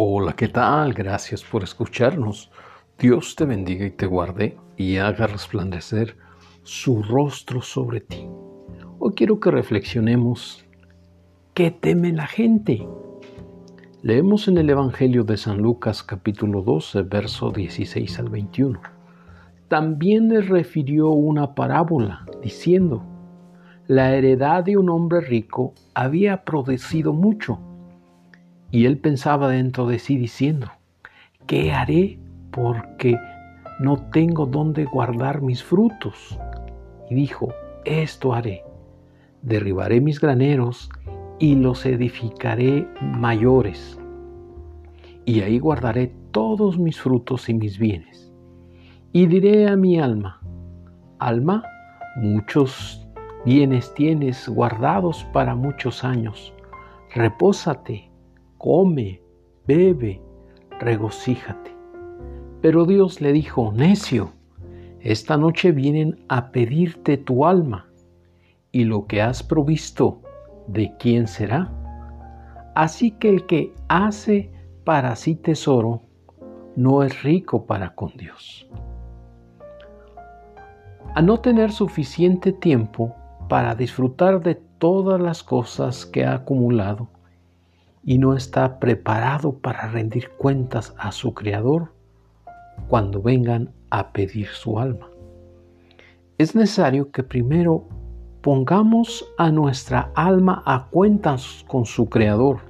Hola, 0.00 0.34
¿qué 0.34 0.46
tal? 0.46 0.94
Gracias 0.94 1.42
por 1.42 1.64
escucharnos. 1.64 2.52
Dios 3.00 3.34
te 3.34 3.44
bendiga 3.44 3.84
y 3.84 3.90
te 3.90 4.06
guarde 4.06 4.56
y 4.76 4.98
haga 4.98 5.26
resplandecer 5.26 6.16
su 6.62 7.02
rostro 7.02 7.62
sobre 7.62 8.02
ti. 8.02 8.28
Hoy 9.00 9.14
quiero 9.16 9.40
que 9.40 9.50
reflexionemos 9.50 10.64
¿qué 11.52 11.72
teme 11.72 12.12
la 12.12 12.28
gente? 12.28 12.86
Leemos 14.02 14.46
en 14.46 14.58
el 14.58 14.70
Evangelio 14.70 15.24
de 15.24 15.36
San 15.36 15.58
Lucas 15.58 16.04
capítulo 16.04 16.62
12, 16.62 17.02
verso 17.02 17.50
16 17.50 18.20
al 18.20 18.28
21. 18.28 18.80
También 19.66 20.28
le 20.28 20.42
refirió 20.42 21.08
una 21.08 21.56
parábola 21.56 22.24
diciendo, 22.40 23.02
la 23.88 24.14
heredad 24.14 24.62
de 24.62 24.76
un 24.76 24.90
hombre 24.90 25.22
rico 25.22 25.74
había 25.92 26.44
producido 26.44 27.12
mucho 27.12 27.67
y 28.70 28.84
él 28.84 28.98
pensaba 28.98 29.48
dentro 29.48 29.86
de 29.86 29.98
sí 29.98 30.16
diciendo, 30.16 30.68
¿qué 31.46 31.72
haré 31.72 32.18
porque 32.50 33.16
no 33.80 33.96
tengo 34.10 34.46
dónde 34.46 34.84
guardar 34.84 35.40
mis 35.40 35.62
frutos? 35.62 36.38
Y 37.08 37.14
dijo, 37.14 37.48
esto 37.84 38.34
haré, 38.34 38.62
derribaré 39.42 40.00
mis 40.00 40.20
graneros 40.20 40.90
y 41.38 41.54
los 41.54 41.86
edificaré 41.86 42.86
mayores, 43.00 43.98
y 45.24 45.40
ahí 45.40 45.58
guardaré 45.58 46.12
todos 46.30 46.78
mis 46.78 47.00
frutos 47.00 47.48
y 47.48 47.54
mis 47.54 47.78
bienes. 47.78 48.32
Y 49.12 49.26
diré 49.26 49.68
a 49.68 49.76
mi 49.76 49.98
alma, 49.98 50.40
alma, 51.18 51.62
muchos 52.16 53.06
bienes 53.44 53.94
tienes 53.94 54.48
guardados 54.48 55.24
para 55.32 55.54
muchos 55.54 56.04
años, 56.04 56.52
repósate 57.14 58.07
come, 58.58 59.22
bebe, 59.66 60.20
regocíjate. 60.80 61.74
Pero 62.60 62.84
Dios 62.84 63.20
le 63.20 63.32
dijo, 63.32 63.72
necio, 63.72 64.32
esta 65.00 65.36
noche 65.36 65.72
vienen 65.72 66.18
a 66.28 66.50
pedirte 66.50 67.16
tu 67.16 67.46
alma, 67.46 67.88
y 68.72 68.84
lo 68.84 69.06
que 69.06 69.22
has 69.22 69.42
provisto, 69.42 70.20
¿de 70.66 70.92
quién 70.98 71.26
será? 71.26 71.72
Así 72.74 73.12
que 73.12 73.28
el 73.28 73.46
que 73.46 73.72
hace 73.88 74.52
para 74.84 75.16
sí 75.16 75.34
tesoro, 75.34 76.02
no 76.76 77.02
es 77.02 77.22
rico 77.22 77.66
para 77.66 77.94
con 77.94 78.10
Dios. 78.16 78.68
A 81.14 81.22
no 81.22 81.40
tener 81.40 81.72
suficiente 81.72 82.52
tiempo 82.52 83.14
para 83.48 83.74
disfrutar 83.74 84.40
de 84.40 84.54
todas 84.78 85.20
las 85.20 85.42
cosas 85.42 86.06
que 86.06 86.24
ha 86.24 86.34
acumulado, 86.34 87.08
y 88.04 88.18
no 88.18 88.34
está 88.34 88.78
preparado 88.78 89.58
para 89.58 89.88
rendir 89.88 90.30
cuentas 90.30 90.94
a 90.98 91.12
su 91.12 91.34
Creador 91.34 91.92
cuando 92.88 93.20
vengan 93.20 93.70
a 93.90 94.12
pedir 94.12 94.48
su 94.48 94.78
alma. 94.78 95.08
Es 96.38 96.54
necesario 96.54 97.10
que 97.10 97.22
primero 97.22 97.84
pongamos 98.40 99.26
a 99.36 99.50
nuestra 99.50 100.12
alma 100.14 100.62
a 100.64 100.86
cuentas 100.86 101.64
con 101.66 101.84
su 101.84 102.08
Creador 102.08 102.60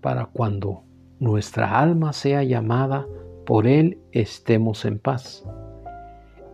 para 0.00 0.26
cuando 0.26 0.82
nuestra 1.20 1.78
alma 1.78 2.12
sea 2.12 2.42
llamada 2.42 3.06
por 3.44 3.66
Él 3.66 3.98
estemos 4.12 4.84
en 4.84 4.98
paz. 4.98 5.44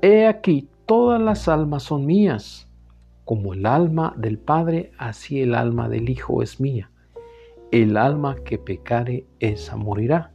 He 0.02 0.26
aquí, 0.26 0.68
todas 0.86 1.20
las 1.20 1.48
almas 1.48 1.84
son 1.84 2.06
mías, 2.06 2.68
como 3.24 3.54
el 3.54 3.66
alma 3.66 4.14
del 4.16 4.38
Padre, 4.38 4.92
así 4.98 5.40
el 5.40 5.54
alma 5.54 5.88
del 5.88 6.08
Hijo 6.10 6.42
es 6.42 6.60
mía 6.60 6.91
el 7.72 7.96
alma 7.96 8.36
que 8.44 8.58
pecare, 8.58 9.24
esa 9.40 9.76
morirá. 9.76 10.30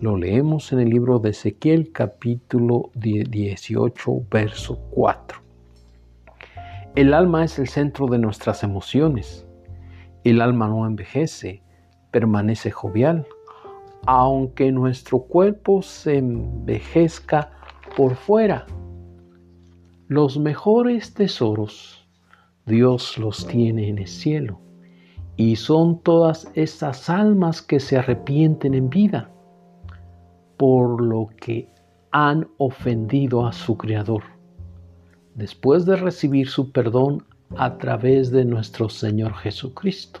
Lo 0.00 0.16
leemos 0.16 0.72
en 0.72 0.80
el 0.80 0.90
libro 0.90 1.20
de 1.20 1.30
Ezequiel 1.30 1.92
capítulo 1.92 2.90
18, 2.94 4.24
verso 4.28 4.76
4. 4.90 5.38
El 6.96 7.14
alma 7.14 7.44
es 7.44 7.60
el 7.60 7.68
centro 7.68 8.08
de 8.08 8.18
nuestras 8.18 8.64
emociones. 8.64 9.46
El 10.24 10.40
alma 10.40 10.66
no 10.66 10.84
envejece, 10.84 11.62
permanece 12.10 12.72
jovial, 12.72 13.24
aunque 14.04 14.72
nuestro 14.72 15.20
cuerpo 15.20 15.82
se 15.82 16.18
envejezca 16.18 17.52
por 17.96 18.16
fuera. 18.16 18.66
Los 20.08 20.40
mejores 20.40 21.14
tesoros 21.14 22.04
Dios 22.66 23.16
los 23.16 23.46
tiene 23.46 23.88
en 23.88 23.98
el 23.98 24.08
cielo 24.08 24.60
y 25.40 25.56
son 25.56 26.00
todas 26.00 26.50
esas 26.52 27.08
almas 27.08 27.62
que 27.62 27.80
se 27.80 27.96
arrepienten 27.96 28.74
en 28.74 28.90
vida 28.90 29.30
por 30.58 31.00
lo 31.00 31.30
que 31.40 31.66
han 32.10 32.46
ofendido 32.58 33.46
a 33.46 33.52
su 33.54 33.78
Creador, 33.78 34.22
después 35.34 35.86
de 35.86 35.96
recibir 35.96 36.46
su 36.46 36.70
perdón 36.72 37.24
a 37.56 37.78
través 37.78 38.30
de 38.30 38.44
nuestro 38.44 38.90
Señor 38.90 39.32
Jesucristo. 39.32 40.20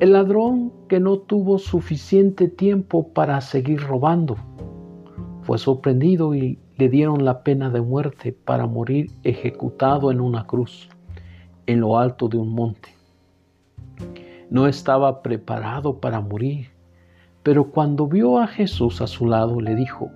El 0.00 0.12
ladrón 0.12 0.70
que 0.86 1.00
no 1.00 1.16
tuvo 1.16 1.58
suficiente 1.58 2.46
tiempo 2.46 3.08
para 3.14 3.40
seguir 3.40 3.80
robando 3.80 4.36
fue 5.44 5.56
sorprendido 5.56 6.34
y 6.34 6.58
le 6.76 6.90
dieron 6.90 7.24
la 7.24 7.42
pena 7.42 7.70
de 7.70 7.80
muerte 7.80 8.34
para 8.34 8.66
morir 8.66 9.10
ejecutado 9.22 10.10
en 10.10 10.20
una 10.20 10.46
cruz 10.46 10.90
en 11.64 11.80
lo 11.80 11.98
alto 11.98 12.28
de 12.28 12.36
un 12.36 12.50
monte 12.50 12.97
no 14.50 14.66
estaba 14.66 15.22
preparado 15.22 16.00
para 16.00 16.20
morir, 16.20 16.70
pero 17.42 17.70
cuando 17.70 18.06
vio 18.06 18.38
a 18.38 18.46
Jesús 18.46 19.00
a 19.00 19.06
su 19.06 19.26
lado 19.26 19.60
le 19.60 19.74
dijo, 19.74 20.10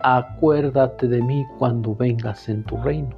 acuérdate 0.00 1.08
de 1.08 1.22
mí 1.22 1.44
cuando 1.58 1.94
vengas 1.94 2.48
en 2.48 2.64
tu 2.64 2.76
reino. 2.76 3.16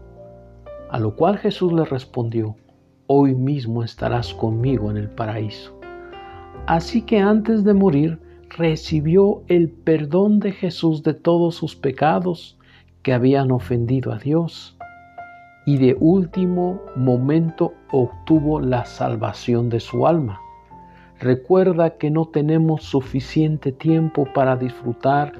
A 0.91 0.99
lo 0.99 1.17
cual 1.17 1.39
Jesús 1.39 1.73
le 1.73 1.85
respondió, 1.85 2.57
hoy 3.07 3.35
mismo 3.35 3.83
estarás 3.83 4.33
conmigo 4.35 4.91
en 4.91 4.97
el 4.97 5.11
paraíso. 5.11 5.79
Así 6.67 7.03
que 7.03 7.19
antes 7.19 7.65
de 7.65 7.75
morir 7.75 8.21
recibió 8.51 9.43
el 9.49 9.71
perdón 9.71 10.39
de 10.41 10.53
Jesús 10.53 11.03
de 11.03 11.15
todos 11.15 11.55
sus 11.55 11.77
pecados 11.77 12.59
que 13.03 13.13
habían 13.13 13.51
ofendido 13.51 14.13
a 14.13 14.19
Dios 14.19 14.77
y 15.67 15.79
de 15.79 15.97
último 15.99 16.81
momento 16.95 17.75
obtuvo 17.91 18.61
la 18.61 18.85
salvación 18.85 19.69
de 19.69 19.81
su 19.81 20.07
alma. 20.07 20.41
Recuerda 21.21 21.97
que 21.97 22.11
no 22.11 22.27
tenemos 22.27 22.85
suficiente 22.85 23.73
tiempo 23.73 24.27
para 24.35 24.57
disfrutar 24.57 25.33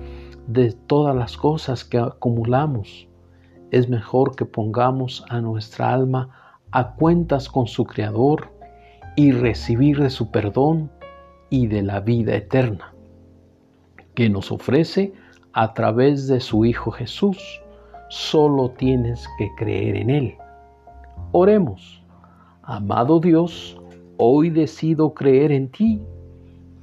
de 0.47 0.73
todas 0.73 1.15
las 1.15 1.37
cosas 1.37 1.85
que 1.85 1.99
acumulamos. 1.99 3.09
Es 3.71 3.89
mejor 3.89 4.37
que 4.37 4.47
pongamos 4.47 5.25
a 5.29 5.41
nuestra 5.41 5.93
alma 5.93 6.63
a 6.71 6.95
cuentas 6.95 7.49
con 7.49 7.67
su 7.67 7.85
Creador 7.85 8.53
y 9.17 9.33
recibir 9.33 10.01
de 10.01 10.11
su 10.11 10.31
perdón 10.31 10.91
y 11.51 11.67
de 11.67 11.83
la 11.83 12.01
vida 12.01 12.35
eterna, 12.35 12.95
que 14.15 14.29
nos 14.29 14.51
ofrece 14.53 15.13
a 15.53 15.75
través 15.75 16.27
de 16.27 16.41
su 16.41 16.65
Hijo 16.65 16.91
Jesús. 16.91 17.39
Solo 18.09 18.71
tienes 18.71 19.27
que 19.39 19.49
creer 19.57 19.97
en 19.97 20.11
Él. 20.11 20.37
Oremos. 21.33 22.03
Amado 22.63 23.21
Dios, 23.21 23.81
Hoy 24.19 24.51
decido 24.51 25.13
creer 25.13 25.53
en 25.53 25.69
ti 25.69 26.01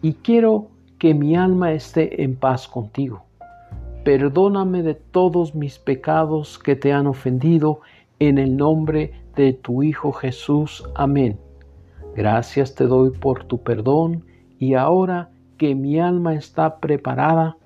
y 0.01 0.13
quiero 0.13 0.67
que 0.99 1.13
mi 1.13 1.35
alma 1.35 1.71
esté 1.71 2.23
en 2.23 2.35
paz 2.35 2.67
contigo. 2.67 3.23
Perdóname 4.03 4.83
de 4.83 4.95
todos 4.95 5.55
mis 5.55 5.79
pecados 5.79 6.59
que 6.59 6.75
te 6.75 6.93
han 6.93 7.07
ofendido 7.07 7.81
en 8.19 8.37
el 8.37 8.55
nombre 8.55 9.13
de 9.35 9.53
tu 9.53 9.81
Hijo 9.81 10.11
Jesús. 10.11 10.83
Amén. 10.95 11.39
Gracias 12.15 12.75
te 12.75 12.85
doy 12.85 13.09
por 13.09 13.45
tu 13.45 13.63
perdón 13.63 14.23
y 14.59 14.75
ahora 14.75 15.31
que 15.57 15.73
mi 15.73 15.99
alma 15.99 16.35
está 16.35 16.77
preparada, 16.77 17.57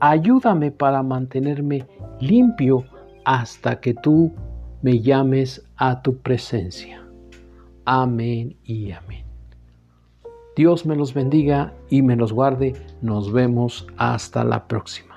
ayúdame 0.00 0.70
para 0.70 1.02
mantenerme 1.02 1.86
limpio 2.20 2.84
hasta 3.24 3.80
que 3.80 3.92
tú 3.92 4.32
me 4.80 5.00
llames 5.00 5.68
a 5.76 6.00
tu 6.00 6.16
presencia. 6.16 7.01
Amén 7.84 8.56
y 8.64 8.92
amén. 8.92 9.24
Dios 10.54 10.84
me 10.84 10.96
los 10.96 11.14
bendiga 11.14 11.72
y 11.88 12.02
me 12.02 12.16
los 12.16 12.32
guarde. 12.32 12.74
Nos 13.00 13.32
vemos 13.32 13.86
hasta 13.96 14.44
la 14.44 14.68
próxima. 14.68 15.11